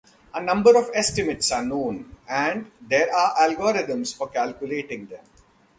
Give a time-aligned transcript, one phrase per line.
[0.33, 5.23] A number of estimates are known, and there are algorithms for calculating them.